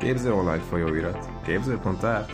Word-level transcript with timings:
Képző 0.00 0.32
online 0.32 0.58
folyóirat. 0.58 1.28
Képző.art. 1.44 2.32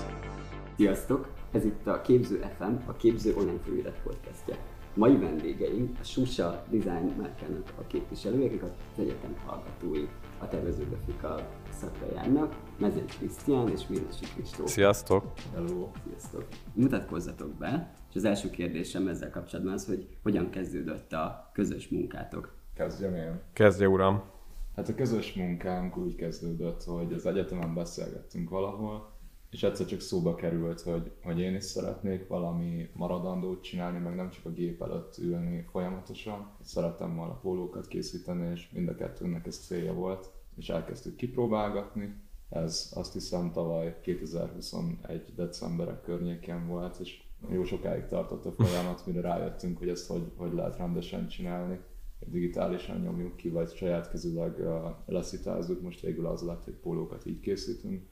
Sziasztok! 0.76 1.32
Ez 1.52 1.64
itt 1.64 1.86
a 1.86 2.00
Képző 2.00 2.44
FM, 2.58 2.88
a 2.88 2.92
Képző 2.92 3.34
online 3.36 3.58
folyóirat 3.64 4.00
podcastja. 4.04 4.56
Mai 4.94 5.16
vendégeim 5.16 5.96
a 6.00 6.04
Susa 6.04 6.64
Design 6.70 7.14
márkának 7.18 7.72
a 7.78 7.86
képviselők, 7.86 8.44
akik 8.44 8.62
az 8.62 8.70
egyetem 8.98 9.36
hallgatói 9.46 10.08
a 10.38 10.48
tervezőgrafika 10.48 11.48
szakra 11.70 12.06
járnak. 12.14 12.56
Mezencs 12.78 13.16
Krisztián 13.16 13.68
és 13.68 13.86
Mirnesi 13.86 14.24
Kristóf. 14.34 14.70
Sziasztok! 14.70 15.32
Hello! 15.54 15.90
Sziasztok! 16.08 16.44
Mutatkozzatok 16.72 17.54
be, 17.54 17.94
és 18.10 18.16
az 18.16 18.24
első 18.24 18.50
kérdésem 18.50 19.08
ezzel 19.08 19.30
kapcsolatban 19.30 19.74
az, 19.74 19.86
hogy 19.86 20.06
hogyan 20.22 20.50
kezdődött 20.50 21.12
a 21.12 21.50
közös 21.52 21.88
munkátok. 21.88 22.54
Kezdjem 22.74 23.14
én. 23.14 23.40
Kezdje, 23.52 23.88
uram! 23.88 24.34
Hát 24.76 24.88
a 24.88 24.94
közös 24.94 25.34
munkánk 25.34 25.96
úgy 25.96 26.14
kezdődött, 26.14 26.84
hogy 26.84 27.12
az 27.12 27.26
egyetemen 27.26 27.74
beszélgettünk 27.74 28.50
valahol, 28.50 29.12
és 29.50 29.62
egyszer 29.62 29.86
csak 29.86 30.00
szóba 30.00 30.34
került, 30.34 30.80
hogy, 30.80 31.12
hogy 31.22 31.40
én 31.40 31.54
is 31.54 31.64
szeretnék 31.64 32.26
valami 32.26 32.88
maradandót 32.92 33.62
csinálni, 33.62 33.98
meg 33.98 34.14
nem 34.14 34.30
csak 34.30 34.44
a 34.44 34.50
gép 34.50 34.82
előtt 34.82 35.18
ülni 35.18 35.66
folyamatosan. 35.70 36.50
Szerettem 36.62 37.16
volna 37.16 37.32
pólókat 37.32 37.86
készíteni, 37.86 38.50
és 38.50 38.70
mind 38.70 38.88
a 38.88 38.94
kettőnek 38.94 39.46
ez 39.46 39.58
célja 39.58 39.92
volt, 39.92 40.30
és 40.56 40.68
elkezdtük 40.68 41.16
kipróbálgatni. 41.16 42.14
Ez 42.48 42.92
azt 42.94 43.12
hiszem 43.12 43.52
tavaly 43.52 44.00
2021. 44.02 45.34
decemberek 45.34 46.02
környékén 46.02 46.66
volt, 46.66 46.98
és 46.98 47.22
jó 47.48 47.64
sokáig 47.64 48.06
tartott 48.06 48.44
a 48.44 48.52
folyamat, 48.52 49.06
mire 49.06 49.20
rájöttünk, 49.20 49.78
hogy 49.78 49.88
ezt 49.88 50.08
hogy, 50.08 50.32
hogy 50.36 50.52
lehet 50.52 50.76
rendesen 50.76 51.28
csinálni 51.28 51.80
digitálisan 52.26 53.00
nyomjuk 53.00 53.36
ki, 53.36 53.48
vagy 53.48 53.74
saját 53.74 54.10
kezüleg 54.10 54.58
uh. 55.06 55.80
Most 55.82 56.00
végül 56.00 56.26
az 56.26 56.42
lett, 56.42 56.64
hogy 56.64 56.74
pólókat 56.74 57.26
így 57.26 57.40
készítünk. 57.40 58.02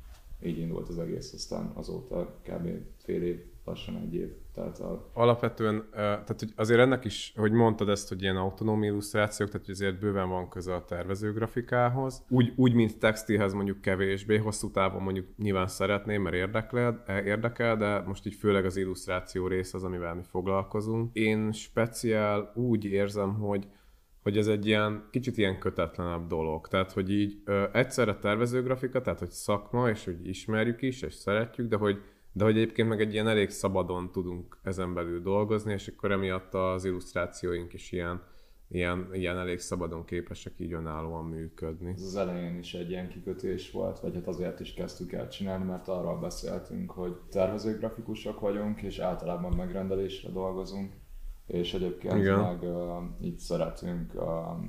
Így 0.43 0.59
indult 0.59 0.89
az 0.89 0.99
egész, 0.99 1.33
aztán 1.33 1.71
azóta 1.75 2.41
kb. 2.43 2.69
fél 2.97 3.23
év, 3.23 3.41
lassan 3.65 3.97
egy 3.97 4.15
év 4.15 4.33
telt 4.55 4.81
el. 4.81 5.11
Alapvetően, 5.13 5.89
tehát 5.93 6.37
hogy 6.39 6.53
azért 6.57 6.81
ennek 6.81 7.05
is, 7.05 7.33
hogy 7.37 7.53
mondtad 7.53 7.89
ezt, 7.89 8.09
hogy 8.09 8.23
ilyen 8.23 8.37
autonóm 8.37 8.83
illusztrációk, 8.83 9.49
tehát 9.49 9.67
hogy 9.67 9.75
azért 9.75 9.99
bőven 9.99 10.29
van 10.29 10.49
köze 10.49 10.75
a 10.75 10.85
tervezőgrafikához. 10.85 12.25
Úgy, 12.29 12.53
úgy, 12.57 12.75
mint 12.75 12.99
textilhez 12.99 13.53
mondjuk 13.53 13.81
kevésbé, 13.81 14.37
hosszú 14.37 14.71
távon 14.71 15.03
mondjuk 15.03 15.27
nyilván 15.37 15.67
szeretném, 15.67 16.23
mert 16.23 16.35
érdekel, 16.35 17.05
érdekel, 17.25 17.77
de 17.77 18.01
most 18.01 18.27
így 18.27 18.35
főleg 18.35 18.65
az 18.65 18.77
illusztráció 18.77 19.47
rész 19.47 19.75
az, 19.75 19.85
amivel 19.85 20.15
mi 20.15 20.23
foglalkozunk. 20.23 21.15
Én 21.15 21.53
speciál 21.53 22.53
úgy 22.55 22.85
érzem, 22.85 23.35
hogy 23.35 23.67
hogy 24.25 24.39
ez 24.39 24.47
egy 24.47 24.67
ilyen 24.67 25.09
kicsit 25.11 25.37
ilyen 25.37 25.59
kötetlenebb 25.59 26.27
dolog. 26.27 26.69
Tehát, 26.69 26.93
hogy 26.93 27.11
így 27.11 27.43
ö, 27.45 27.65
egyszerre 27.73 28.17
tervezőgrafika, 28.17 29.01
tehát, 29.01 29.19
hogy 29.19 29.31
szakma, 29.31 29.89
és 29.89 30.05
hogy 30.05 30.29
ismerjük 30.29 30.83
is, 30.83 31.03
és 31.03 31.15
szeretjük, 31.15 31.69
de 31.69 31.77
hogy, 31.77 32.03
de 32.33 32.45
hogy 32.45 32.57
egyébként 32.57 32.89
meg 32.89 33.01
egy 33.01 33.13
ilyen 33.13 33.29
elég 33.29 33.51
szabadon 33.51 34.13
tudunk 34.13 34.59
ezen 34.63 34.95
belül 34.95 35.21
dolgozni, 35.21 35.73
és 35.73 35.89
akkor 35.89 36.13
emiatt 36.13 36.55
az 36.55 36.85
illusztrációink 36.85 37.73
is 37.73 37.93
ilyen, 37.93 38.23
ilyen, 38.69 39.09
ilyen 39.13 39.39
elég 39.39 39.59
szabadon 39.59 40.05
képesek 40.05 40.53
így 40.57 40.73
önállóan 40.73 41.25
működni. 41.25 41.93
Ez 41.97 42.03
az 42.03 42.17
elején 42.17 42.59
is 42.59 42.75
egy 42.75 42.91
ilyen 42.91 43.09
kikötés 43.09 43.71
volt, 43.71 44.01
vagy 44.01 44.15
hát 44.15 44.27
azért 44.27 44.61
is 44.61 44.75
kezdtük 44.75 45.13
el 45.13 45.29
csinálni, 45.29 45.65
mert 45.65 45.89
arról 45.89 46.19
beszéltünk, 46.19 46.91
hogy 46.91 47.17
tervezőgrafikusok 47.31 48.41
vagyunk, 48.41 48.83
és 48.83 48.99
általában 48.99 49.57
megrendelésre 49.57 50.31
dolgozunk, 50.31 50.93
és 51.47 51.75
egyébként 51.75 52.17
Igen. 52.17 52.39
meg 52.39 52.63
uh, 52.63 53.03
így 53.21 53.39
szeretünk 53.39 54.15
uh, 54.15 54.23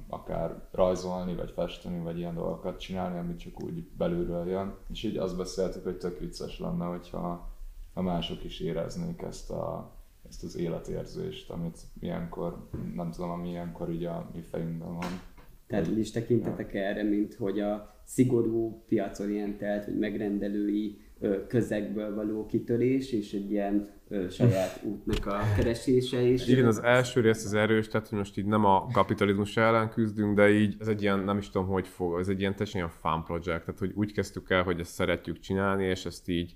akár 0.07 0.67
rajzolni, 0.71 1.35
vagy 1.35 1.51
festeni, 1.51 2.03
vagy 2.03 2.17
ilyen 2.17 2.35
dolgokat 2.35 2.79
csinálni, 2.79 3.17
amit 3.17 3.39
csak 3.39 3.63
úgy 3.63 3.87
belülről 3.97 4.47
jön. 4.47 4.75
És 4.91 5.03
így 5.03 5.17
azt 5.17 5.37
beszéltük, 5.37 5.83
hogy 5.83 5.97
tök 5.97 6.19
vicces 6.19 6.59
lenne, 6.59 6.85
hogyha 6.85 7.53
ha 7.95 8.01
mások 8.01 8.43
is 8.43 8.59
éreznék 8.59 9.21
ezt, 9.21 9.51
a, 9.51 9.91
ezt 10.29 10.43
az 10.43 10.57
életérzést, 10.57 11.49
amit 11.49 11.77
ilyenkor, 11.99 12.69
nem 12.95 13.11
tudom, 13.11 13.29
ami 13.29 13.49
ilyenkor 13.49 13.89
ugye 13.89 14.09
a 14.09 14.29
mi 14.33 14.41
fejünkben 14.41 14.93
van. 14.93 15.21
Tehát 15.67 15.87
is 15.87 16.11
tekintetek 16.11 16.73
erre, 16.73 17.03
mint 17.03 17.35
hogy 17.35 17.59
a 17.59 17.95
szigorú 18.03 18.83
piacorientált, 18.87 19.85
vagy 19.85 19.97
megrendelői 19.97 21.04
közegből 21.47 22.15
való 22.15 22.45
kitörés, 22.45 23.11
és 23.11 23.33
egy 23.33 23.51
ilyen 23.51 23.87
saját 24.29 24.83
útnak 24.83 25.25
a 25.25 25.39
keresése 25.55 26.21
is. 26.21 26.47
Igen, 26.47 26.65
az 26.65 26.83
első 26.83 27.21
rész 27.21 27.45
az 27.45 27.53
erős, 27.53 27.87
tehát 27.87 28.07
hogy 28.07 28.17
most 28.17 28.37
így 28.37 28.45
nem 28.45 28.65
a 28.65 28.87
kapitalizmus 28.91 29.57
ellen 29.57 29.89
küzdünk, 29.89 30.35
de 30.35 30.49
így 30.49 30.75
ez 30.79 30.87
egy 30.87 31.01
ilyen, 31.01 31.19
nem 31.19 31.37
is 31.37 31.49
tudom, 31.49 31.67
hogy 31.67 31.87
fog, 31.87 32.19
ez 32.19 32.27
egy 32.27 32.39
ilyen 32.39 32.55
teljesen 32.55 32.81
ilyen 32.81 32.93
fun 33.01 33.23
project, 33.23 33.65
tehát 33.65 33.79
hogy 33.79 33.91
úgy 33.95 34.11
kezdtük 34.11 34.49
el, 34.49 34.63
hogy 34.63 34.79
ezt 34.79 34.93
szeretjük 34.93 35.39
csinálni, 35.39 35.85
és 35.85 36.05
ezt 36.05 36.29
így 36.29 36.55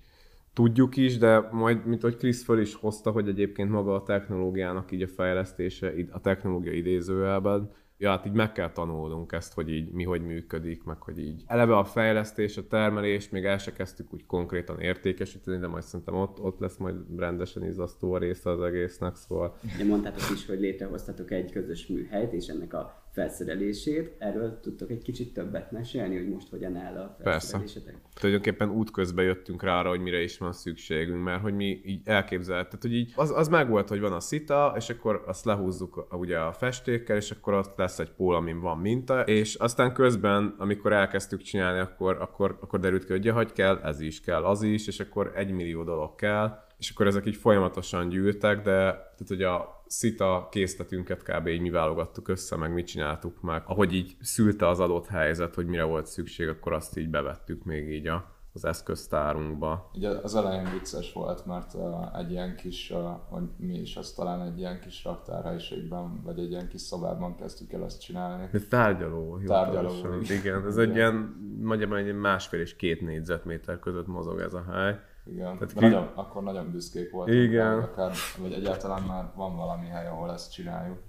tudjuk 0.54 0.98
is, 0.98 1.18
de 1.18 1.40
majd, 1.52 1.86
mint 1.86 2.02
hogy 2.02 2.18
Krisz 2.18 2.44
föl 2.44 2.60
is 2.60 2.76
hozta, 2.76 3.12
hogy 3.12 3.28
egyébként 3.28 3.70
maga 3.70 3.96
a 3.96 4.04
technológiának 4.04 4.92
így 4.92 5.02
a 5.02 5.08
fejlesztése, 5.08 5.94
a 6.12 6.22
technológia 6.22 6.72
idézőjelben, 6.72 7.72
ja, 8.00 8.10
hát 8.10 8.26
így 8.26 8.34
meg 8.34 8.52
kell 8.52 8.72
tanulnunk 8.72 9.32
ezt, 9.32 9.54
hogy 9.54 9.70
így 9.70 9.92
mi 9.92 10.04
hogy 10.04 10.22
működik, 10.22 10.84
meg 10.84 11.02
hogy 11.02 11.20
így 11.20 11.44
eleve 11.48 11.78
a 11.78 11.84
fejlesztés, 11.84 12.58
a 12.58 12.68
termelés, 12.68 13.30
még 13.30 13.46
el 13.46 13.58
se 13.58 13.74
kezdtük 13.74 14.14
úgy 14.14 14.26
konkrétan 14.26 14.80
értékesíteni, 14.80 15.58
de 15.58 15.68
majd 15.68 15.84
szerintem 15.84 16.16
ott, 16.16 16.40
ott 16.40 16.60
lesz 16.60 16.78
majd 16.78 16.96
rendesen 17.18 17.66
izasztó 17.66 18.14
a 18.14 18.18
része 18.18 18.50
az 18.50 18.62
egésznek, 18.62 19.16
szóval. 19.16 19.56
Ja, 19.80 19.86
mondtátok 19.86 20.30
is, 20.34 20.46
hogy 20.46 20.60
létrehoztatok 20.60 21.32
egy 21.32 21.52
közös 21.52 21.88
műhelyt, 21.88 22.34
és 22.34 22.48
ennek 22.48 22.74
a 22.74 23.09
felszerelését. 23.20 24.16
Erről 24.18 24.60
tudtok 24.60 24.92
egy 24.92 25.02
kicsit 25.02 25.34
többet 25.34 25.72
mesélni, 25.72 26.18
hogy 26.18 26.30
most 26.30 26.50
hogyan 26.50 26.76
áll 26.76 26.96
a 26.96 27.18
felszerelésetek? 27.24 27.94
Persze. 27.94 28.10
Tulajdonképpen 28.20 28.70
útközben 28.70 29.26
jöttünk 29.26 29.64
rá 29.64 29.80
arra, 29.80 29.90
hogy 29.90 30.00
mire 30.00 30.22
is 30.22 30.38
van 30.38 30.54
szükségünk, 30.54 31.24
mert 31.24 31.42
hogy 31.42 31.54
mi 31.54 31.82
így 31.86 32.02
elképzelhetett, 32.06 32.82
hogy 32.82 32.94
így 32.94 33.14
az, 33.16 33.32
az 33.32 33.48
meg 33.48 33.70
volt, 33.70 33.90
hogy 33.90 34.00
van 34.00 34.14
a 34.14 34.20
szita, 34.20 34.74
és 34.78 34.90
akkor 34.90 35.24
azt 35.28 35.46
lehúzzuk 35.46 36.08
ugye 36.12 36.40
a 36.40 36.54
festékkel, 36.54 37.16
és 37.16 37.32
akkor 37.32 37.54
ott 37.54 37.78
lesz 37.78 38.00
egy 38.00 38.12
pól, 38.12 38.36
amin 38.36 38.60
van 38.60 38.78
minta, 38.78 39.22
és 39.22 39.56
aztán 39.56 39.94
közben, 39.94 40.56
amikor 40.58 40.94
elkezdtük 40.94 41.42
csinálni, 41.42 41.80
akkor, 41.80 42.18
akkor, 42.22 42.58
akkor 42.62 42.80
derült 42.80 43.06
ki, 43.06 43.12
hogy 43.12 43.26
ja, 43.26 43.34
hogy 43.34 43.52
kell, 43.52 43.78
ez 43.84 44.00
is 44.00 44.22
kell, 44.22 44.44
az 44.44 44.62
is, 44.62 44.88
és 44.88 45.00
akkor 45.00 45.32
egy 45.36 45.52
millió 45.52 45.84
dolog 45.84 46.16
kell, 46.16 46.68
és 46.78 46.90
akkor 46.90 47.08
ezek 47.08 47.26
így 47.26 47.36
folyamatosan 47.36 48.10
gyűltek, 48.10 48.56
de 48.56 48.64
tehát, 48.64 49.28
hogy 49.28 49.44
a 49.44 49.79
szita 49.90 50.48
készletünket 50.52 51.24
kb. 51.24 51.48
így 51.48 51.62
mi 51.62 51.70
válogattuk 51.70 52.28
össze, 52.28 52.56
meg 52.56 52.74
mit 52.74 52.88
csináltuk 52.88 53.42
meg. 53.42 53.64
Ahogy 53.66 53.94
így 53.94 54.16
szülte 54.22 54.68
az 54.68 54.80
adott 54.80 55.08
helyzet, 55.08 55.56
hogy 55.56 55.66
mire 55.66 55.84
volt 55.84 56.06
szükség, 56.06 56.48
akkor 56.48 56.74
azt 56.74 56.98
így 56.98 57.10
bevettük 57.10 57.64
még 57.64 57.92
így 57.92 58.08
a, 58.08 58.36
az 58.54 58.66
eszköztárunkba. 58.66 59.90
Ugye 59.94 60.10
az 60.10 60.36
elején 60.36 60.72
vicces 60.72 61.14
volt, 61.14 61.46
mert 61.46 61.74
uh, 61.74 62.20
egy 62.20 62.32
ilyen 62.32 62.56
kis, 62.56 62.92
uh, 62.92 63.00
vagy 63.30 63.44
mi 63.58 63.80
is 63.80 63.96
azt 63.96 64.16
talán 64.16 64.42
egy 64.42 64.60
ilyen 64.60 64.80
kis 64.80 65.04
raktárhelyiségben, 65.04 66.22
vagy 66.24 66.40
egy 66.40 66.52
ilyen 66.52 66.68
kis 66.68 66.82
szobában 66.82 67.36
kezdtük 67.36 67.74
el 67.74 67.84
ezt 67.84 68.02
csinálni. 68.02 68.50
Ez 68.52 68.66
tárgyaló. 68.70 69.40
Tárgyaló. 69.46 69.92
Igen, 70.22 70.66
ez 70.66 70.78
egy 70.78 70.96
ilyen, 70.96 71.36
magyarul 71.62 71.98
egy 71.98 72.16
másfél 72.16 72.60
és 72.60 72.76
két 72.76 73.02
négyzetméter 73.02 73.80
között 73.80 74.08
mozog 74.08 74.40
ez 74.40 74.54
a 74.54 74.64
hely. 74.72 75.00
Igen, 75.26 75.58
Tehát 75.58 75.74
ki... 75.74 75.80
nagyon, 75.80 76.12
akkor 76.16 76.44
nagyon 76.44 76.72
büszkék 76.72 77.12
voltunk. 77.12 77.38
Igen. 77.38 77.80
Akár, 77.80 78.12
vagy 78.38 78.54
egyáltalán 78.54 79.04
már 79.04 79.32
van 79.36 79.56
valami 79.56 79.88
hely, 79.88 80.08
ahol 80.08 80.32
ezt 80.32 80.52
csináljuk. 80.52 81.00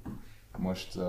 Most 0.59 0.97
uh, 0.97 1.05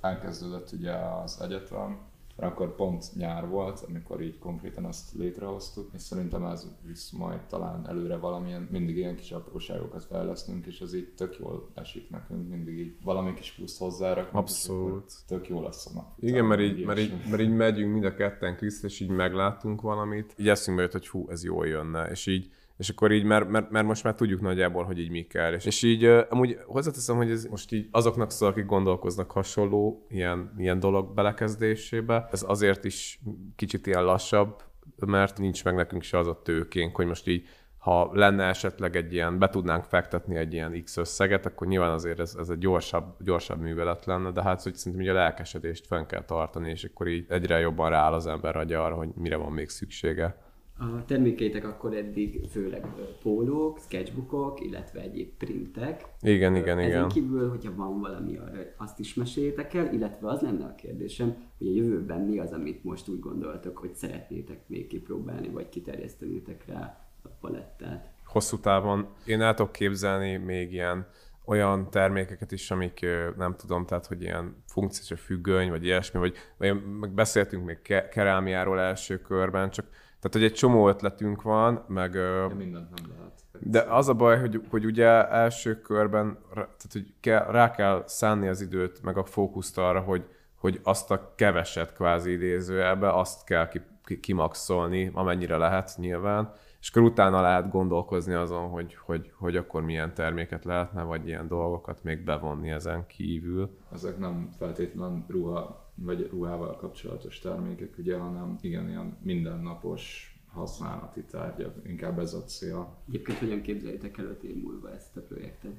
elkezdődött 0.00 0.72
ugye 0.72 0.92
az 0.92 1.40
egyetem, 1.42 2.09
akkor 2.46 2.74
pont 2.74 3.04
nyár 3.14 3.48
volt, 3.48 3.84
amikor 3.88 4.22
így 4.22 4.38
konkrétan 4.38 4.84
azt 4.84 5.14
létrehoztuk, 5.14 5.90
és 5.94 6.00
szerintem 6.00 6.44
ez 6.44 6.66
visz 6.86 7.10
majd 7.10 7.40
talán 7.40 7.88
előre 7.88 8.16
valamilyen, 8.16 8.68
mindig 8.70 8.96
ilyen 8.96 9.16
kis 9.16 9.30
apróságokat 9.30 10.04
fejlesztünk, 10.04 10.66
és 10.66 10.80
ez 10.80 10.94
így 10.94 11.08
tök 11.16 11.38
jól 11.38 11.70
esik 11.74 12.10
nekünk, 12.10 12.48
mindig 12.48 12.78
így 12.78 12.96
valami 13.04 13.34
kis 13.34 13.52
pluszt 13.52 13.78
hozzárakunk. 13.78 14.34
Abszolút. 14.34 15.12
Tök 15.26 15.48
jó 15.48 15.62
lesz 15.62 15.86
a 15.86 15.90
nap. 15.94 16.06
Igen, 16.18 16.44
mert 16.44 16.60
így, 16.60 16.84
mert, 16.84 16.98
így, 16.98 17.12
mert 17.30 17.42
így 17.42 17.54
megyünk 17.54 17.92
mind 17.92 18.04
a 18.04 18.14
ketten 18.14 18.56
Kriszt, 18.56 18.84
és 18.84 19.00
így 19.00 19.10
meglátunk 19.10 19.80
valamit, 19.80 20.34
így 20.36 20.48
eszünkbe 20.48 20.82
jött, 20.82 20.92
hogy 20.92 21.08
hú, 21.08 21.26
ez 21.28 21.44
jól 21.44 21.66
jönne, 21.66 22.04
és 22.04 22.26
így 22.26 22.50
és 22.80 22.88
akkor 22.88 23.12
így, 23.12 23.24
mert, 23.24 23.48
mert, 23.48 23.70
mert 23.70 23.86
most 23.86 24.04
már 24.04 24.14
tudjuk 24.14 24.40
nagyjából, 24.40 24.84
hogy 24.84 24.98
így 24.98 25.10
mi 25.10 25.22
kell. 25.22 25.52
És, 25.52 25.64
és 25.64 25.82
így 25.82 26.06
uh, 26.06 26.20
amúgy 26.28 26.58
hozzáteszem, 26.66 27.16
hogy 27.16 27.30
ez 27.30 27.44
most 27.44 27.72
így 27.72 27.88
azoknak 27.90 28.30
szól, 28.30 28.48
akik 28.48 28.66
gondolkoznak 28.66 29.30
hasonló 29.30 30.06
ilyen, 30.08 30.54
ilyen 30.56 30.80
dolog 30.80 31.14
belekezdésébe, 31.14 32.28
ez 32.32 32.44
azért 32.46 32.84
is 32.84 33.20
kicsit 33.56 33.86
ilyen 33.86 34.04
lassabb, 34.04 34.62
mert 35.06 35.38
nincs 35.38 35.64
meg 35.64 35.74
nekünk 35.74 36.02
se 36.02 36.18
az 36.18 36.26
a 36.26 36.42
tőkénk, 36.42 36.96
hogy 36.96 37.06
most 37.06 37.28
így 37.28 37.48
ha 37.78 38.10
lenne 38.12 38.44
esetleg 38.44 38.96
egy 38.96 39.12
ilyen, 39.12 39.38
be 39.38 39.48
tudnánk 39.48 39.84
fektetni 39.84 40.36
egy 40.36 40.52
ilyen 40.52 40.82
X 40.84 40.96
összeget, 40.96 41.46
akkor 41.46 41.66
nyilván 41.66 41.92
azért 41.92 42.20
ez, 42.20 42.34
ez 42.38 42.48
egy 42.48 42.58
gyorsabb, 42.58 43.16
gyorsabb 43.18 43.60
művelet 43.60 44.04
lenne, 44.04 44.30
de 44.30 44.42
hát 44.42 44.62
hogy 44.62 44.74
szerintem 44.74 45.02
így 45.02 45.08
a 45.08 45.14
lelkesedést 45.14 45.86
fenn 45.86 46.06
kell 46.06 46.24
tartani, 46.24 46.70
és 46.70 46.84
akkor 46.84 47.08
így 47.08 47.26
egyre 47.28 47.58
jobban 47.58 47.90
rááll 47.90 48.12
az 48.12 48.26
ember 48.26 48.56
agya 48.56 48.84
arra, 48.84 48.94
hogy 48.94 49.08
mire 49.14 49.36
van 49.36 49.52
még 49.52 49.68
szüksége 49.68 50.48
A 50.80 51.04
termékeitek 51.04 51.64
akkor 51.64 51.94
eddig 51.94 52.46
főleg 52.50 52.86
pólók, 53.22 53.78
sketchbookok, 53.80 54.60
illetve 54.60 55.00
egyéb 55.00 55.28
printek. 55.38 56.04
Igen, 56.20 56.56
igen, 56.56 56.78
Ezen 56.78 56.90
igen. 56.90 57.08
kívül, 57.08 57.48
hogyha 57.48 57.74
van 57.74 58.00
valami 58.00 58.38
azt 58.76 58.98
is 58.98 59.14
meséljétek 59.14 59.74
el, 59.74 59.92
illetve 59.92 60.28
az 60.28 60.40
lenne 60.40 60.64
a 60.64 60.74
kérdésem, 60.74 61.36
hogy 61.58 61.66
a 61.66 61.72
jövőben 61.72 62.20
mi 62.20 62.38
az, 62.38 62.52
amit 62.52 62.84
most 62.84 63.08
úgy 63.08 63.20
gondoltok, 63.20 63.78
hogy 63.78 63.94
szeretnétek 63.94 64.68
még 64.68 64.86
kipróbálni, 64.86 65.48
vagy 65.48 65.68
kiterjesztenétek 65.68 66.64
rá 66.66 67.04
a 67.22 67.28
palettát. 67.40 68.10
hosszú 68.24 68.58
távon 68.58 69.06
én 69.26 69.40
el 69.40 69.54
tudok 69.54 69.72
képzelni 69.72 70.36
még 70.36 70.72
ilyen 70.72 71.06
olyan 71.50 71.90
termékeket 71.90 72.52
is, 72.52 72.70
amik 72.70 73.06
nem 73.36 73.54
tudom, 73.56 73.86
tehát 73.86 74.06
hogy 74.06 74.22
ilyen 74.22 74.62
funkciós 74.66 75.20
függöny, 75.20 75.70
vagy 75.70 75.84
ilyesmi, 75.84 76.18
vagy, 76.18 76.36
vagy 76.56 76.98
meg 77.00 77.10
beszéltünk 77.10 77.64
még 77.64 77.82
ke- 77.82 78.08
kerámiáról 78.08 78.80
első 78.80 79.18
körben, 79.18 79.70
csak 79.70 79.86
tehát, 79.90 80.32
hogy 80.36 80.44
egy 80.44 80.52
csomó 80.52 80.88
ötletünk 80.88 81.42
van, 81.42 81.84
meg 81.88 82.10
De 82.12 82.54
mindent 82.54 82.90
nem 83.00 83.10
lehet. 83.16 83.32
de 83.58 83.80
az 83.80 84.08
a 84.08 84.14
baj, 84.14 84.38
hogy, 84.38 84.62
hogy 84.70 84.84
ugye 84.84 85.28
első 85.28 85.80
körben 85.80 86.38
tehát, 86.54 86.92
hogy 86.92 87.14
kell, 87.20 87.44
rá 87.50 87.70
kell 87.70 88.02
szánni 88.06 88.48
az 88.48 88.60
időt, 88.60 89.02
meg 89.02 89.16
a 89.16 89.24
fókuszt 89.24 89.78
arra, 89.78 90.00
hogy, 90.00 90.24
hogy 90.56 90.80
azt 90.82 91.10
a 91.10 91.32
keveset 91.36 91.92
kvázi 91.92 92.30
idézőjelbe, 92.32 93.12
azt 93.12 93.44
kell 93.44 93.68
ki, 93.68 93.80
ki, 94.04 94.20
kimaxolni, 94.20 95.10
amennyire 95.14 95.56
lehet 95.56 95.92
nyilván, 95.96 96.52
és 96.80 96.90
akkor 96.90 97.02
utána 97.02 97.40
lehet 97.40 97.70
gondolkozni 97.70 98.32
azon, 98.32 98.68
hogy, 98.68 98.94
hogy, 98.94 99.32
hogy 99.34 99.56
akkor 99.56 99.82
milyen 99.82 100.14
terméket 100.14 100.64
lehetne, 100.64 101.02
vagy 101.02 101.26
ilyen 101.26 101.48
dolgokat 101.48 102.02
még 102.02 102.24
bevonni 102.24 102.70
ezen 102.70 103.06
kívül. 103.06 103.70
Ezek 103.92 104.18
nem 104.18 104.48
feltétlenül 104.58 105.24
ruha, 105.28 105.90
vagy 105.94 106.28
ruhával 106.30 106.76
kapcsolatos 106.76 107.38
termékek, 107.38 107.98
ugye, 107.98 108.16
hanem 108.18 108.58
igen, 108.60 108.88
ilyen 108.88 109.16
mindennapos 109.22 110.34
használati 110.52 111.22
tárgyak, 111.22 111.74
inkább 111.86 112.18
ez 112.18 112.34
a 112.34 112.44
cél. 112.44 112.96
Egyébként 113.08 113.38
hogyan 113.38 113.60
képzeljétek 113.60 114.18
el 114.18 114.24
öt 114.24 114.42
év 114.42 114.62
múlva 114.62 114.94
ezt 114.94 115.16
a 115.16 115.20
projektet? 115.20 115.72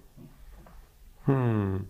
Hmm. 1.24 1.90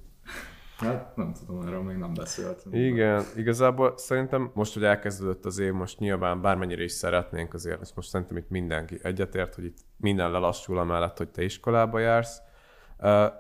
Hát 0.82 1.16
nem 1.16 1.34
tudom, 1.34 1.62
erről 1.68 1.82
még 1.82 1.96
nem 1.96 2.14
beszéltünk. 2.14 2.76
Igen, 2.76 3.24
igazából 3.36 3.94
szerintem 3.98 4.52
most, 4.54 4.74
hogy 4.74 4.84
elkezdődött 4.84 5.46
az 5.46 5.60
év, 5.60 5.74
most 5.74 6.00
nyilván 6.00 6.42
bármennyire 6.42 6.84
is 6.84 6.92
szeretnénk 6.92 7.54
azért, 7.54 7.82
ezt 7.82 7.96
most 7.96 8.10
szerintem 8.10 8.38
itt 8.38 8.50
mindenki 8.50 9.00
egyetért, 9.02 9.56
hogy 9.56 9.64
itt 9.64 9.78
minden 9.98 10.32
lelassul 10.32 10.78
amellett, 10.78 11.18
hogy 11.18 11.30
te 11.30 11.44
iskolába 11.44 12.00
jársz. 12.00 12.42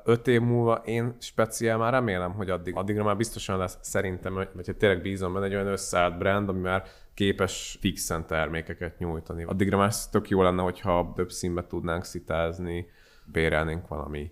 Öt 0.03 0.27
év 0.27 0.41
múlva 0.41 0.81
én 0.85 1.15
speciál 1.19 1.77
már 1.77 1.91
remélem, 1.91 2.33
hogy 2.33 2.49
addig, 2.49 2.75
addigra 2.75 3.03
már 3.03 3.17
biztosan 3.17 3.57
lesz 3.57 3.77
szerintem, 3.81 4.33
vagy 4.33 4.67
ha 4.67 4.73
tényleg 4.73 5.01
bízom 5.01 5.33
benne 5.33 5.45
egy 5.45 5.53
olyan 5.53 5.67
összeállt 5.67 6.17
brand, 6.17 6.49
ami 6.49 6.59
már 6.59 6.83
képes 7.13 7.77
fixen 7.79 8.27
termékeket 8.27 8.99
nyújtani. 8.99 9.43
Addigra 9.43 9.77
már 9.77 9.93
tök 10.11 10.29
jó 10.29 10.41
lenne, 10.41 10.61
hogyha 10.61 11.11
több 11.15 11.31
színbe 11.31 11.67
tudnánk 11.67 12.03
szitázni, 12.03 12.87
bérelnénk 13.25 13.87
valami 13.87 14.31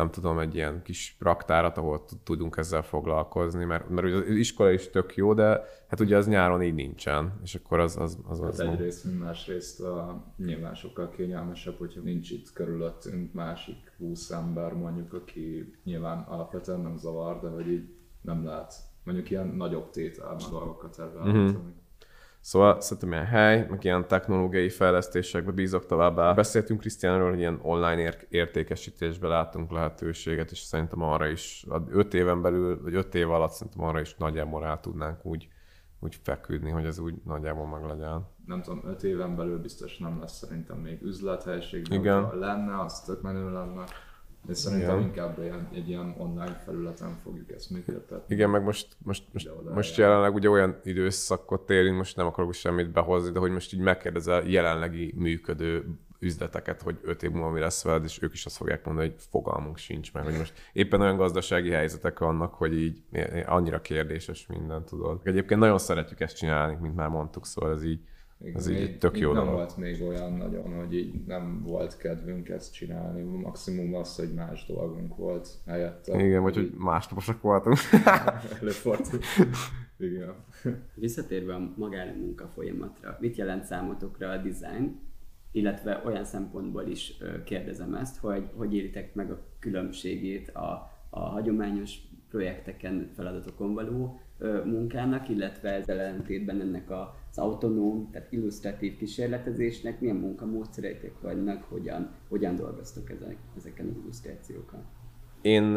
nem 0.00 0.10
tudom, 0.10 0.38
egy 0.38 0.54
ilyen 0.54 0.82
kis 0.82 1.16
raktárat, 1.18 1.76
ahol 1.76 2.04
tud- 2.04 2.20
tudunk 2.20 2.56
ezzel 2.56 2.82
foglalkozni, 2.82 3.64
mert, 3.64 3.88
mert 3.88 4.06
ugye 4.06 4.16
az 4.16 4.28
iskola 4.28 4.70
is 4.70 4.90
tök 4.90 5.16
jó, 5.16 5.34
de 5.34 5.62
hát 5.88 6.00
ugye 6.00 6.16
az 6.16 6.26
nyáron 6.28 6.62
így 6.62 6.74
nincsen, 6.74 7.40
és 7.42 7.54
akkor 7.54 7.78
az 7.78 7.96
az, 7.96 8.18
az, 8.28 8.40
az, 8.40 8.48
Az 8.48 8.60
egyrészt, 8.60 9.04
mint 9.04 9.20
másrészt 9.20 9.80
a, 9.80 10.24
nyilván 10.36 10.74
sokkal 10.74 11.10
kényelmesebb, 11.10 11.78
hogyha 11.78 12.00
nincs 12.00 12.30
itt 12.30 12.52
körülöttünk 12.52 13.32
másik 13.32 13.92
20 13.98 14.30
ember 14.30 14.72
mondjuk, 14.72 15.12
aki 15.12 15.74
nyilván 15.84 16.18
alapvetően 16.18 16.80
nem 16.80 16.96
zavar, 16.96 17.40
de 17.40 17.48
hogy 17.48 17.68
így 17.68 17.94
nem 18.20 18.44
lehet 18.44 18.74
mondjuk 19.04 19.30
ilyen 19.30 19.46
nagyobb 19.46 19.90
tételben 19.90 20.50
dolgokat 20.50 20.98
előállítani. 20.98 21.38
Mm-hmm. 21.42 21.68
Szóval 22.40 22.80
szerintem 22.80 23.12
ilyen 23.12 23.26
hely, 23.26 23.66
meg 23.70 23.84
ilyen 23.84 24.08
technológiai 24.08 24.68
fejlesztésekbe 24.68 25.50
bízok 25.50 25.86
továbbá. 25.86 26.32
Beszéltünk 26.32 26.80
Krisztiánról, 26.80 27.30
hogy 27.30 27.38
ilyen 27.38 27.58
online 27.62 28.00
ér- 28.00 28.26
értékesítésbe 28.28 29.28
látunk 29.28 29.72
lehetőséget, 29.72 30.50
és 30.50 30.58
szerintem 30.58 31.02
arra 31.02 31.26
is, 31.26 31.66
5 31.90 32.14
éven 32.14 32.42
belül, 32.42 32.82
vagy 32.82 32.94
5 32.94 33.14
év 33.14 33.30
alatt 33.30 33.52
szerintem 33.52 33.84
arra 33.84 34.00
is 34.00 34.14
nagyjából 34.16 34.60
rá 34.60 34.76
tudnánk 34.80 35.24
úgy, 35.24 35.48
úgy 36.00 36.20
feküdni, 36.22 36.70
hogy 36.70 36.84
ez 36.84 36.98
úgy 36.98 37.14
nagyjából 37.24 37.66
meg 37.66 37.84
legyen. 37.84 38.26
Nem 38.46 38.62
tudom, 38.62 38.82
5 38.84 39.02
éven 39.02 39.36
belül 39.36 39.58
biztos 39.58 39.98
nem 39.98 40.20
lesz 40.20 40.36
szerintem 40.36 40.78
még 40.78 41.02
üzlethelység, 41.02 41.82
de 41.88 41.94
Igen. 41.94 42.38
lenne, 42.38 42.80
az 42.80 43.00
tök 43.00 43.22
menő 43.22 43.52
lenne. 43.52 43.84
De 44.46 44.54
szerintem 44.54 44.96
Igen. 44.96 45.08
inkább 45.08 45.38
ilyen, 45.42 45.68
egy 45.72 45.88
ilyen 45.88 46.14
online 46.18 46.62
felületen 46.64 47.16
fogjuk 47.22 47.50
ezt 47.52 47.70
működtetni. 47.70 48.34
Igen, 48.34 48.50
meg 48.50 48.62
most, 48.62 48.96
most, 48.98 49.24
most, 49.32 49.50
most 49.74 49.96
jelenleg 49.96 50.34
ugye 50.34 50.48
olyan 50.48 50.80
időszakot 50.84 51.70
élünk, 51.70 51.96
most 51.96 52.16
nem 52.16 52.26
akarok 52.26 52.52
semmit 52.52 52.90
behozni, 52.90 53.32
de 53.32 53.38
hogy 53.38 53.50
most 53.50 53.72
így 53.72 53.80
megkérdezel 53.80 54.42
jelenlegi 54.48 55.14
működő 55.16 55.98
üzleteket, 56.20 56.82
hogy 56.82 56.98
öt 57.02 57.22
év 57.22 57.30
múlva 57.30 57.50
mi 57.50 57.60
lesz 57.60 57.84
veled, 57.84 58.04
és 58.04 58.22
ők 58.22 58.32
is 58.32 58.46
azt 58.46 58.56
fogják 58.56 58.84
mondani, 58.84 59.08
hogy 59.08 59.16
fogalmunk 59.30 59.76
sincs 59.76 60.12
meg, 60.12 60.24
hogy 60.24 60.36
most 60.36 60.52
éppen 60.72 61.00
olyan 61.00 61.16
gazdasági 61.16 61.70
helyzetek 61.70 62.18
vannak, 62.18 62.54
hogy 62.54 62.78
így 62.78 63.02
annyira 63.46 63.80
kérdéses 63.80 64.46
minden, 64.46 64.84
tudod. 64.84 65.20
Egyébként 65.24 65.60
nagyon 65.60 65.78
szeretjük 65.78 66.20
ezt 66.20 66.36
csinálni, 66.36 66.76
mint 66.80 66.94
már 66.94 67.08
mondtuk, 67.08 67.46
szóval 67.46 67.72
ez 67.72 67.84
így, 67.84 68.00
Igen, 68.42 68.56
ez 68.56 68.68
így 68.68 68.76
egy 68.76 68.98
tök 68.98 69.18
jó 69.18 69.32
nem 69.32 69.44
dolog. 69.44 69.58
volt 69.58 69.76
még 69.76 70.02
olyan 70.02 70.32
nagyon, 70.32 70.74
hogy 70.78 70.94
így 70.94 71.24
nem 71.26 71.62
volt 71.62 71.96
kedvünk 71.96 72.48
ezt 72.48 72.72
csinálni. 72.72 73.22
Maximum 73.22 73.94
az, 73.94 74.16
hogy 74.16 74.32
más 74.34 74.66
dolgunk 74.66 75.16
volt 75.16 75.48
helyette. 75.66 76.24
Igen, 76.24 76.42
vagy 76.42 76.54
hogy 76.54 76.72
másnaposak 76.76 77.42
voltunk. 77.42 77.76
Előfordult. 78.60 79.24
Igen. 79.98 80.34
Visszatérve 80.94 81.54
a 81.54 81.72
magára 81.76 82.12
munka 82.12 82.48
folyamatra, 82.48 83.16
mit 83.20 83.36
jelent 83.36 83.64
számotokra 83.64 84.30
a 84.30 84.36
design, 84.36 85.00
illetve 85.52 86.02
olyan 86.04 86.24
szempontból 86.24 86.86
is 86.86 87.16
kérdezem 87.44 87.94
ezt, 87.94 88.16
hogy 88.16 88.50
hogy 88.54 88.74
éritek 88.74 89.14
meg 89.14 89.30
a 89.30 89.38
különbségét 89.58 90.48
a, 90.48 90.90
a 91.10 91.20
hagyományos 91.20 91.98
projekteken, 92.30 93.10
feladatokon 93.14 93.74
való 93.74 94.20
munkának, 94.64 95.28
illetve 95.28 95.70
ezzel 95.70 96.00
ellentétben 96.00 96.60
ennek 96.60 96.90
a- 96.90 97.14
az 97.30 97.38
autonóm, 97.38 98.10
tehát 98.10 98.32
illusztratív 98.32 98.96
kísérletezésnek 98.96 100.00
milyen 100.00 100.16
munkamódszereitek 100.16 101.20
vannak, 101.20 101.64
hogyan, 101.68 102.10
hogyan 102.28 102.56
dolgoztok 102.56 103.10
ezek, 103.10 103.36
ezeken 103.56 103.86
az 103.88 103.96
illusztrációkkal. 104.02 104.84
Én 105.40 105.76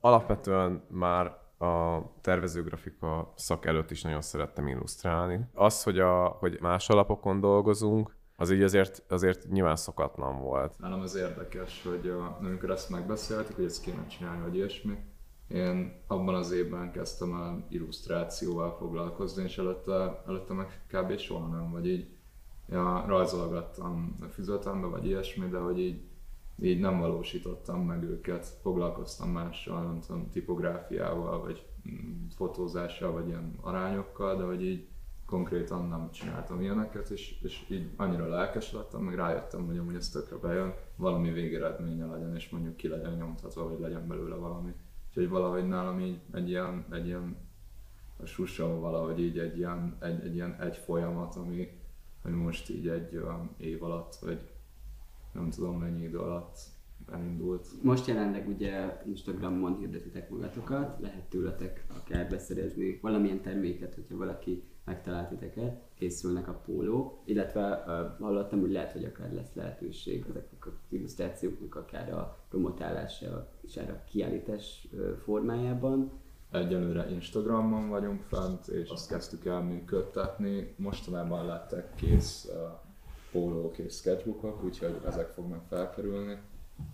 alapvetően 0.00 0.82
már 0.88 1.26
a 1.58 2.02
tervezőgrafika 2.20 3.32
szak 3.36 3.66
előtt 3.66 3.90
is 3.90 4.02
nagyon 4.02 4.20
szerettem 4.20 4.68
illusztrálni. 4.68 5.40
Az, 5.54 5.82
hogy, 5.82 5.98
a, 5.98 6.26
hogy 6.26 6.58
más 6.60 6.88
alapokon 6.88 7.40
dolgozunk, 7.40 8.16
az 8.36 8.50
így 8.50 8.62
azért, 8.62 9.02
azért 9.08 9.48
nyilván 9.50 9.76
szokatlan 9.76 10.40
volt. 10.40 10.78
Nálam 10.78 11.00
az 11.00 11.14
érdekes, 11.16 11.82
hogy 11.84 12.08
a, 12.08 12.36
amikor 12.40 12.70
ezt 12.70 12.90
megbeszéltük, 12.90 13.56
hogy 13.56 13.64
ezt 13.64 13.82
kéne 13.82 14.06
csinálni, 14.06 14.42
vagy 14.42 14.54
ilyesmi, 14.54 14.98
én 15.48 15.92
abban 16.06 16.34
az 16.34 16.52
évben 16.52 16.92
kezdtem 16.92 17.34
el 17.34 17.66
illusztrációval 17.68 18.76
foglalkozni, 18.76 19.42
és 19.42 19.58
előtte, 19.58 20.22
előtte 20.26 20.54
meg 20.54 20.82
kb. 20.86 21.18
soha 21.18 21.46
nem, 21.46 21.70
vagy 21.70 21.86
így 21.86 22.08
ja, 22.68 23.04
rajzolgattam 23.06 24.16
a 24.20 24.24
füzetembe, 24.24 24.86
vagy 24.86 25.06
ilyesmi, 25.06 25.48
de 25.48 25.58
hogy 25.58 25.78
így, 25.78 26.02
így 26.60 26.80
nem 26.80 26.98
valósítottam 26.98 27.84
meg 27.84 28.02
őket, 28.02 28.46
foglalkoztam 28.46 29.30
mással, 29.30 29.82
nem 29.82 30.00
tudom, 30.00 30.30
tipográfiával, 30.30 31.40
vagy 31.40 31.66
mm, 31.88 32.26
fotózással, 32.36 33.12
vagy 33.12 33.26
ilyen 33.26 33.58
arányokkal, 33.60 34.36
de 34.36 34.44
hogy 34.44 34.64
így 34.64 34.86
konkrétan 35.26 35.88
nem 35.88 36.10
csináltam 36.10 36.60
ilyeneket, 36.60 37.10
és, 37.10 37.40
és 37.42 37.64
így 37.70 37.90
annyira 37.96 38.26
lelkes 38.28 38.72
lettem, 38.72 39.00
meg 39.00 39.14
rájöttem, 39.14 39.66
hogy 39.66 39.78
amúgy 39.78 39.94
ez 39.94 40.08
tökre 40.08 40.36
bejön, 40.36 40.74
valami 40.96 41.30
végeredménye 41.30 42.06
legyen, 42.06 42.34
és 42.34 42.50
mondjuk 42.50 42.76
ki 42.76 42.88
legyen 42.88 43.14
nyomtatva, 43.14 43.68
vagy 43.68 43.80
legyen 43.80 44.08
belőle 44.08 44.34
valami. 44.34 44.74
Úgyhogy 45.16 45.28
valahogy 45.28 45.68
nálam 45.68 46.00
így 46.00 46.20
egy 46.32 46.48
ilyen, 46.48 46.84
egy 46.90 47.06
ilyen 47.06 47.36
a 48.16 48.26
susa 48.26 48.80
valahogy 48.80 49.20
így 49.20 49.38
egy 49.38 49.56
ilyen, 49.56 49.96
egy, 50.00 50.24
egy 50.24 50.34
ilyen 50.34 50.60
egy 50.60 50.76
folyamat, 50.76 51.36
ami, 51.36 51.68
ami 52.22 52.36
most 52.36 52.70
így 52.70 52.88
egy 52.88 53.16
olyan 53.16 53.50
év 53.56 53.82
alatt, 53.82 54.14
vagy 54.14 54.40
nem 55.32 55.50
tudom 55.50 55.78
mennyi 55.78 56.02
idő 56.02 56.18
alatt 56.18 56.58
elindult. 57.12 57.66
Most 57.82 58.06
jelenleg 58.06 58.48
ugye 58.48 59.02
Instagramon 59.06 59.78
hirdetitek 59.78 60.30
magatokat, 60.30 61.00
lehet 61.00 61.28
tőletek 61.28 61.86
akár 61.96 62.28
beszerezni 62.28 62.98
valamilyen 63.02 63.42
terméket, 63.42 63.94
hogyha 63.94 64.16
valaki 64.16 64.62
megtalált 64.84 65.28
titeket, 65.28 65.80
készülnek 65.94 66.48
a 66.48 66.60
pólók, 66.64 67.18
illetve 67.24 67.84
uh, 67.86 68.18
hallottam, 68.18 68.60
hogy 68.60 68.72
lehet, 68.72 68.92
hogy 68.92 69.04
akár 69.04 69.32
lesz 69.32 69.54
lehetőség 69.54 70.24
ezeknek 70.28 70.66
az 70.66 70.72
illusztrációknak 70.88 71.74
akár 71.74 72.12
a 72.12 72.38
promotálása 72.48 73.48
és 73.60 73.76
erre 73.76 73.92
a 73.92 74.04
kiállítás 74.10 74.88
uh, 74.92 75.16
formájában. 75.16 76.12
Egyelőre 76.50 77.10
Instagramon 77.10 77.88
vagyunk 77.88 78.22
fent, 78.22 78.66
és 78.66 78.88
azt 78.88 79.08
kezdtük 79.08 79.44
el 79.44 79.60
működtetni. 79.60 80.74
Mostanában 80.76 81.46
lettek 81.46 81.94
kész 81.94 82.48
uh, 82.48 82.54
pólók 83.32 83.78
és 83.78 83.94
sketchbookok, 83.94 84.64
úgyhogy 84.64 85.00
ezek 85.06 85.28
fognak 85.28 85.64
felkerülni. 85.68 86.38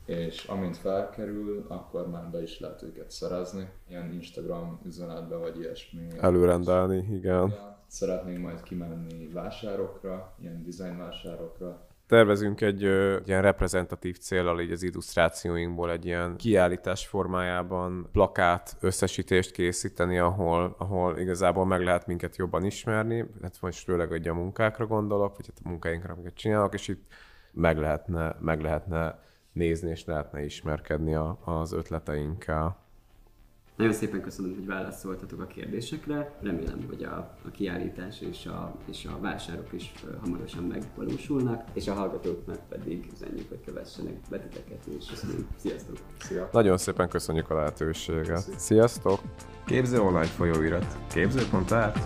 És 0.05 0.45
amint 0.45 0.77
felkerül, 0.77 1.65
akkor 1.69 2.09
már 2.09 2.31
be 2.31 2.43
is 2.43 2.61
lehet 2.61 2.83
őket 2.83 3.11
szerezni. 3.11 3.69
Ilyen 3.89 4.13
Instagram 4.13 4.81
üzenetbe 4.85 5.37
vagy 5.37 5.59
ilyesmi. 5.59 6.09
Előrendelni, 6.21 7.07
igen. 7.11 7.49
Ja, 7.49 7.80
szeretnénk 7.91 8.39
majd 8.43 8.63
kimenni 8.63 9.29
vásárokra, 9.33 10.35
ilyen 10.41 10.65
design 10.65 10.99
vásárokra, 10.99 11.89
tervezünk 12.11 12.61
egy 12.61 12.85
ö, 12.85 13.19
ilyen 13.25 13.43
reprezentatív 13.43 14.19
célral 14.19 14.61
így 14.61 14.71
az 14.71 14.83
illusztrációinkból 14.83 15.91
egy 15.91 16.07
ilyen 16.07 16.37
kiállítás 16.37 17.07
formájában 17.07 18.09
plakát 18.13 18.77
összesítést 18.81 19.51
készíteni, 19.51 20.19
ahol, 20.19 20.75
ahol 20.79 21.19
igazából 21.19 21.67
meg 21.67 21.83
lehet 21.83 22.07
minket 22.07 22.37
jobban 22.37 22.65
ismerni, 22.65 23.27
hát 23.43 23.57
most 23.61 23.85
főleg 23.85 24.09
hogy 24.09 24.29
a 24.29 24.35
munkákra 24.35 24.87
gondolok, 24.87 25.37
vagy 25.37 25.47
hát 25.47 25.61
a 25.65 25.69
munkáinkra, 25.69 26.13
amiket 26.13 26.35
csinálok, 26.35 26.75
és 26.75 26.89
itt 26.89 27.13
meg 27.53 27.79
lehetne, 27.79 28.37
meg 28.41 28.61
lehetne 28.61 29.19
nézni, 29.53 29.91
és 29.91 30.05
lehetne 30.05 30.45
ismerkedni 30.45 31.15
a, 31.15 31.39
az 31.45 31.73
ötleteinkkel. 31.73 32.77
Nagyon 33.81 33.95
szépen 33.95 34.21
köszönöm, 34.21 34.55
hogy 34.55 34.67
válaszoltatok 34.67 35.41
a 35.41 35.47
kérdésekre. 35.47 36.39
Remélem, 36.43 36.85
hogy 36.89 37.03
a, 37.03 37.37
a 37.45 37.51
kiállítás 37.51 38.21
és 38.21 38.47
a, 38.47 38.75
és 38.91 39.05
a 39.05 39.21
vásárok 39.21 39.73
is 39.73 39.93
hamarosan 40.21 40.65
megvalósulnak, 40.65 41.65
és 41.73 41.89
a 41.89 41.95
hallgatóknak 41.95 42.59
pedig 42.69 43.11
üzenjük, 43.13 43.49
hogy 43.49 43.61
kövessenek 43.65 44.15
betiteket, 44.31 44.87
és 44.99 45.05
sziasztok! 45.57 45.97
Szia. 46.19 46.49
Nagyon 46.53 46.79
szépen 46.79 47.09
köszönjük 47.09 47.51
a 47.51 47.55
lehetőséget! 47.55 48.59
Sziasztok! 48.59 49.21
Képző 49.67 50.01
online 50.01 50.25
folyóirat. 50.25 50.99
Képző.art 51.13 51.99